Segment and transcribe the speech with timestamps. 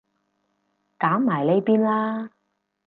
[0.97, 2.31] 搞埋呢邊啦